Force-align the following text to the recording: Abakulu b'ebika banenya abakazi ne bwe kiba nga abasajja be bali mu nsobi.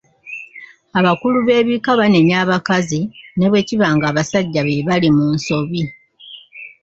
Abakulu 0.99 1.37
b'ebika 1.45 1.91
banenya 1.99 2.35
abakazi 2.43 2.99
ne 3.37 3.45
bwe 3.51 3.61
kiba 3.67 3.87
nga 3.95 4.05
abasajja 4.11 4.61
be 4.67 4.85
bali 4.87 5.09
mu 5.17 5.25
nsobi. 5.35 5.81